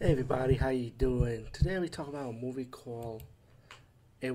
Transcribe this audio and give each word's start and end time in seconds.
Hey 0.00 0.12
everybody, 0.12 0.54
how 0.54 0.68
you 0.68 0.90
doing? 0.90 1.48
Today 1.52 1.76
we 1.80 1.88
talk 1.88 2.06
about 2.06 2.28
a 2.28 2.32
movie 2.32 2.66
called 2.66 3.24
a 4.22 4.32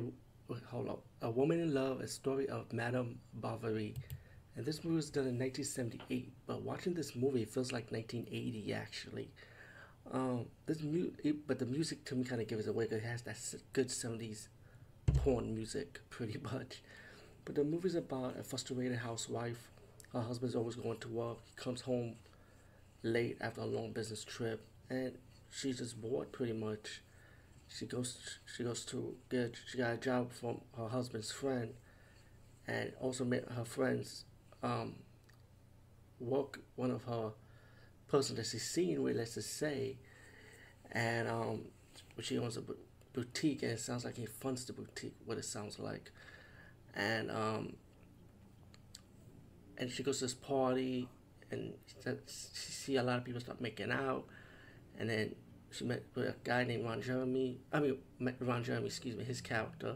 hold 0.69 0.89
up, 0.89 1.03
A 1.21 1.31
Woman 1.31 1.61
in 1.61 1.73
Love: 1.73 2.01
A 2.01 2.07
Story 2.09 2.49
of 2.49 2.73
Madame 2.73 3.17
Bovary. 3.35 3.95
And 4.57 4.65
this 4.65 4.83
movie 4.83 4.97
was 4.97 5.09
done 5.09 5.23
in 5.23 5.39
1978, 5.39 6.33
but 6.47 6.63
watching 6.63 6.93
this 6.93 7.15
movie 7.15 7.43
it 7.43 7.49
feels 7.49 7.71
like 7.71 7.93
1980 7.93 8.73
actually. 8.73 9.31
Um, 10.11 10.47
this 10.65 10.81
mu 10.81 11.11
it, 11.23 11.47
but 11.47 11.59
the 11.59 11.65
music 11.65 12.03
to 12.07 12.15
me 12.15 12.25
kind 12.25 12.41
of 12.41 12.49
gives 12.49 12.67
it 12.67 12.71
away 12.71 12.83
because 12.83 13.01
It 13.01 13.07
has 13.07 13.21
that 13.21 13.61
good 13.71 13.87
70s 13.87 14.49
porn 15.13 15.55
music, 15.55 16.01
pretty 16.09 16.39
much. 16.39 16.83
But 17.45 17.55
the 17.55 17.63
movie's 17.63 17.95
about 17.95 18.37
a 18.37 18.43
frustrated 18.43 18.97
housewife. 18.97 19.71
Her 20.11 20.23
husband's 20.23 20.57
always 20.57 20.75
going 20.75 20.97
to 20.97 21.07
work. 21.07 21.37
He 21.45 21.55
comes 21.55 21.79
home 21.79 22.15
late 23.01 23.37
after 23.39 23.61
a 23.61 23.65
long 23.65 23.93
business 23.93 24.25
trip, 24.25 24.67
and 24.89 25.13
she's 25.53 25.77
just 25.77 26.01
bored 26.01 26.31
pretty 26.31 26.53
much. 26.53 27.01
She 27.67 27.85
goes 27.85 28.39
she 28.45 28.63
goes 28.63 28.85
to 28.85 29.15
get 29.29 29.55
she 29.67 29.77
got 29.77 29.93
a 29.93 29.97
job 29.97 30.31
from 30.31 30.61
her 30.77 30.87
husband's 30.87 31.31
friend, 31.31 31.73
and 32.67 32.91
also 32.99 33.25
met 33.25 33.45
her 33.51 33.65
friends 33.65 34.25
um, 34.61 34.95
work 36.19 36.59
one 36.75 36.91
of 36.91 37.03
her 37.03 37.31
person 38.07 38.35
that 38.35 38.45
she's 38.45 38.67
seen 38.67 39.01
with, 39.01 39.17
let's 39.17 39.35
just 39.35 39.57
say, 39.57 39.97
and 40.91 41.27
um, 41.27 41.61
she 42.21 42.37
owns 42.37 42.57
a 42.57 42.63
boutique, 43.13 43.63
and 43.63 43.71
it 43.71 43.79
sounds 43.79 44.05
like 44.05 44.15
he 44.15 44.25
funds 44.25 44.65
the 44.65 44.73
boutique. 44.73 45.15
What 45.25 45.37
it 45.37 45.45
sounds 45.45 45.79
like, 45.79 46.11
and 46.95 47.31
um, 47.31 47.73
and 49.77 49.91
she 49.91 50.03
goes 50.03 50.19
to 50.19 50.25
this 50.25 50.33
party, 50.33 51.09
and 51.51 51.73
she 52.03 52.71
see 52.71 52.95
a 52.97 53.03
lot 53.03 53.17
of 53.17 53.25
people 53.25 53.41
start 53.41 53.59
making 53.61 53.91
out, 53.91 54.25
and 54.99 55.09
then 55.09 55.35
she 55.71 55.85
met 55.85 56.03
with 56.15 56.25
a 56.25 56.35
guy 56.43 56.63
named 56.63 56.85
Ron 56.85 57.01
Jeremy. 57.01 57.57
I 57.71 57.79
mean, 57.79 57.97
Ron 58.39 58.63
Jeremy, 58.63 58.87
excuse 58.87 59.15
me, 59.15 59.23
his 59.23 59.41
character, 59.41 59.95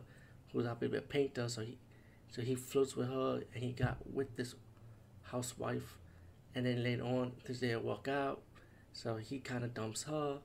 who's 0.51 0.65
a 0.65 0.75
bit 0.75 0.89
of 0.89 0.95
a 0.95 1.01
painter. 1.01 1.47
So 1.49 1.61
he, 1.61 1.77
so 2.31 2.41
he 2.41 2.55
flirts 2.55 2.95
with 2.95 3.09
her, 3.09 3.41
and 3.53 3.63
he 3.63 3.71
got 3.71 3.97
with 4.11 4.35
this 4.35 4.55
housewife, 5.23 5.97
and 6.55 6.65
then 6.65 6.83
later 6.83 7.03
on, 7.03 7.33
this 7.45 7.59
day 7.59 7.75
walk 7.75 8.07
out. 8.07 8.41
So 8.93 9.17
he 9.17 9.39
kind 9.39 9.63
of 9.63 9.73
dumps 9.73 10.03
her. 10.03 10.39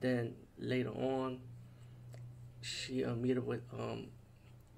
Then 0.00 0.34
later 0.58 0.90
on, 0.90 1.40
she 2.62 3.04
uh, 3.04 3.14
meet 3.14 3.36
up 3.36 3.44
with 3.44 3.62
um 3.78 4.08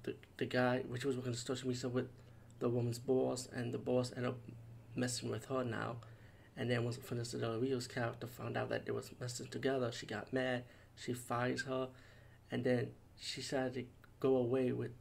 the 0.03 0.15
the 0.37 0.45
guy, 0.45 0.83
which 0.87 1.05
was 1.05 1.15
working 1.15 1.31
the 1.31 1.37
store. 1.37 1.55
She 1.55 1.67
up 1.85 1.93
with 1.93 2.09
the 2.59 2.69
woman's 2.69 2.99
boss, 2.99 3.47
and 3.53 3.73
the 3.73 3.77
boss 3.77 4.11
end 4.15 4.25
up 4.25 4.37
messing 4.95 5.29
with 5.29 5.45
her 5.45 5.63
now. 5.63 5.97
And 6.59 6.69
then 6.69 6.83
once 6.83 6.97
Vanessa 6.97 7.37
Del 7.37 7.57
Rio's 7.57 7.87
character 7.87 8.27
found 8.27 8.57
out 8.57 8.67
that 8.67 8.85
they 8.85 8.91
was 8.91 9.09
messing 9.17 9.47
together, 9.47 9.93
she 9.93 10.05
got 10.05 10.33
mad. 10.33 10.65
She 10.97 11.13
fires 11.13 11.61
her, 11.61 11.87
and 12.51 12.65
then 12.65 12.89
she 13.17 13.39
decided 13.39 13.73
to 13.75 13.85
go 14.19 14.35
away 14.35 14.73
with 14.73 14.91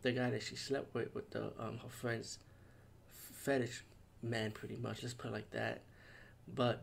the 0.00 0.12
guy 0.12 0.30
that 0.30 0.42
she 0.42 0.56
slept 0.56 0.94
with, 0.94 1.14
with 1.14 1.30
the 1.30 1.52
um 1.58 1.78
her 1.82 1.90
friend's 1.90 2.38
fetish 3.10 3.84
man, 4.22 4.52
pretty 4.52 4.76
much. 4.76 5.02
Let's 5.02 5.12
put 5.12 5.28
it 5.28 5.34
like 5.34 5.50
that. 5.50 5.82
But 6.54 6.82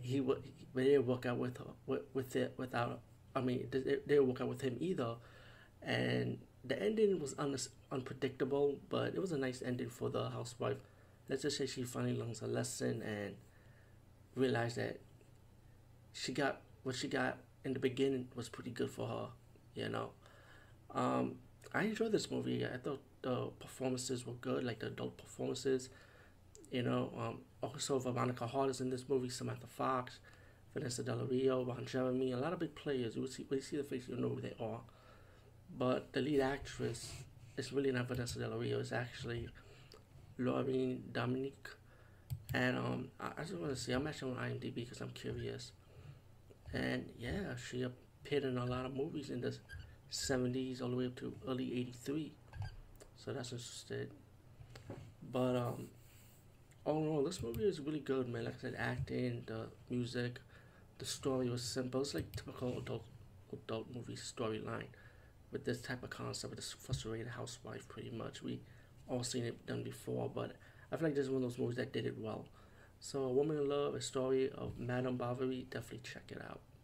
he 0.00 0.20
would, 0.20 0.44
they 0.72 0.84
didn't 0.84 1.08
work 1.08 1.26
out 1.26 1.38
with 1.38 1.58
her, 1.58 1.72
with, 1.86 2.02
with 2.14 2.36
it 2.36 2.54
without. 2.56 3.00
I 3.34 3.40
mean, 3.40 3.66
they, 3.72 3.80
they 3.80 3.98
didn't 4.06 4.28
work 4.28 4.40
out 4.40 4.48
with 4.48 4.60
him 4.60 4.76
either, 4.78 5.16
and 5.82 6.38
the 6.64 6.80
ending 6.80 7.18
was 7.18 7.34
un- 7.36 7.56
unpredictable, 7.90 8.76
but 8.88 9.08
it 9.16 9.20
was 9.20 9.32
a 9.32 9.38
nice 9.38 9.60
ending 9.60 9.88
for 9.88 10.08
the 10.08 10.30
housewife. 10.30 10.78
Let's 11.28 11.42
just 11.42 11.58
say 11.58 11.66
she 11.66 11.82
finally 11.82 12.16
learns 12.16 12.42
a 12.42 12.46
lesson 12.46 13.02
and 13.02 13.34
realized 14.36 14.76
that 14.76 15.00
she 16.12 16.32
got 16.32 16.60
what 16.84 16.94
she 16.94 17.08
got 17.08 17.38
in 17.64 17.72
the 17.72 17.80
beginning 17.80 18.28
was 18.36 18.48
pretty 18.48 18.70
good 18.70 18.90
for 18.90 19.08
her, 19.08 19.26
you 19.74 19.88
know. 19.88 20.10
Um, 20.94 21.34
I 21.74 21.82
enjoyed 21.82 22.12
this 22.12 22.30
movie. 22.30 22.64
I 22.64 22.76
thought 22.76 23.02
the 23.22 23.50
performances 23.58 24.24
were 24.24 24.34
good, 24.34 24.62
like 24.62 24.78
the 24.78 24.86
adult 24.86 25.16
performances. 25.16 25.88
You 26.70 26.82
know, 26.82 27.12
um, 27.18 27.40
also 27.62 27.98
Veronica 27.98 28.46
Hart 28.46 28.70
is 28.70 28.80
in 28.80 28.90
this 28.90 29.08
movie, 29.08 29.28
Samantha 29.28 29.66
Fox, 29.66 30.20
Vanessa 30.74 31.02
Del 31.02 31.26
Rio, 31.26 31.64
Ron 31.64 31.84
Jeremy, 31.86 32.32
a 32.32 32.36
lot 32.36 32.52
of 32.52 32.58
big 32.58 32.74
players. 32.74 33.16
You 33.16 33.26
see 33.26 33.44
when 33.48 33.58
you 33.58 33.62
see 33.64 33.76
the 33.76 33.84
face, 33.84 34.04
you 34.08 34.16
know 34.16 34.28
who 34.28 34.40
they 34.40 34.54
are. 34.60 34.80
But 35.76 36.12
the 36.12 36.20
lead 36.20 36.40
actress 36.40 37.12
is 37.56 37.72
really 37.72 37.90
not 37.90 38.08
Vanessa 38.08 38.38
Del 38.38 38.56
Rio. 38.56 38.80
It's 38.80 38.92
actually 38.92 39.48
Lauren 40.38 41.02
Dominique. 41.12 41.68
And 42.54 42.76
um, 42.76 43.08
I, 43.20 43.28
I 43.38 43.42
just 43.42 43.54
want 43.54 43.70
to 43.70 43.76
see. 43.76 43.92
I'm 43.92 44.06
actually 44.06 44.32
on 44.32 44.38
IMDb 44.38 44.74
because 44.74 45.00
I'm 45.00 45.10
curious. 45.10 45.72
And 46.72 47.10
yeah, 47.18 47.56
she 47.56 47.82
appeared 47.82 48.44
in 48.44 48.58
a 48.58 48.64
lot 48.64 48.86
of 48.86 48.94
movies 48.94 49.30
in 49.30 49.40
the 49.40 49.56
70s 50.10 50.82
all 50.82 50.88
the 50.88 50.96
way 50.96 51.06
up 51.06 51.16
to 51.16 51.32
early 51.48 51.72
83. 51.72 52.32
So 53.16 53.32
that's 53.32 53.52
interesting. 53.52 54.08
But 55.32 55.56
um, 55.56 55.88
all 56.84 57.02
in 57.02 57.08
all, 57.08 57.24
this 57.24 57.42
movie 57.42 57.64
is 57.64 57.80
really 57.80 58.00
good, 58.00 58.28
man. 58.28 58.44
Like 58.44 58.54
I 58.58 58.60
said, 58.60 58.74
acting, 58.78 59.42
the 59.46 59.66
music, 59.90 60.40
the 60.98 61.04
story 61.04 61.50
was 61.50 61.62
simple. 61.62 62.00
It's 62.00 62.14
like 62.14 62.34
typical 62.34 62.78
adult 62.78 63.04
adult 63.52 63.86
movie 63.94 64.16
storyline 64.16 64.86
with 65.52 65.64
this 65.64 65.80
type 65.80 66.02
of 66.02 66.10
concept 66.10 66.50
with 66.50 66.58
this 66.58 66.72
frustrated 66.72 67.28
housewife. 67.28 67.88
Pretty 67.88 68.10
much, 68.10 68.42
we 68.42 68.60
all 69.08 69.22
seen 69.22 69.44
it 69.44 69.66
done 69.66 69.82
before, 69.82 70.30
but 70.32 70.52
I 70.90 70.96
feel 70.96 71.08
like 71.08 71.14
this 71.14 71.24
is 71.24 71.30
one 71.30 71.42
of 71.42 71.50
those 71.50 71.58
movies 71.58 71.76
that 71.76 71.92
did 71.92 72.06
it 72.06 72.18
well. 72.18 72.46
So, 73.00 73.24
A 73.24 73.30
Woman 73.30 73.58
in 73.58 73.68
Love, 73.68 73.94
a 73.94 74.00
story 74.00 74.50
of 74.50 74.78
Madame 74.78 75.16
Bovary. 75.16 75.66
Definitely 75.70 76.00
check 76.02 76.30
it 76.30 76.40
out. 76.42 76.60